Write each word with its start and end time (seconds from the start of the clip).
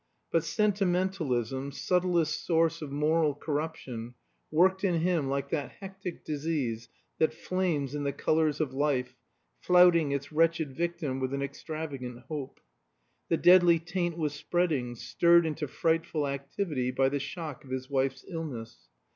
But 0.31 0.43
sentimentalism, 0.43 1.71
subtlest 1.71 2.43
source 2.43 2.81
of 2.81 2.91
moral 2.91 3.35
corruption, 3.35 4.15
worked 4.49 4.83
in 4.83 5.01
him 5.01 5.29
like 5.29 5.49
that 5.51 5.73
hectic 5.73 6.23
disease 6.25 6.89
that 7.19 7.35
flames 7.35 7.93
in 7.93 8.03
the 8.03 8.11
colors 8.11 8.59
of 8.59 8.73
life, 8.73 9.15
flouting 9.59 10.11
its 10.11 10.31
wretched 10.31 10.75
victim 10.75 11.19
with 11.19 11.35
an 11.35 11.43
extravagant 11.43 12.21
hope. 12.29 12.59
The 13.29 13.37
deadly 13.37 13.77
taint 13.77 14.17
was 14.17 14.33
spreading, 14.33 14.95
stirred 14.95 15.45
into 15.45 15.67
frightful 15.67 16.27
activity 16.27 16.89
by 16.89 17.07
the 17.09 17.19
shock 17.19 17.63
of 17.63 17.69
his 17.69 17.87
wife's 17.87 18.25
illness. 18.27 18.87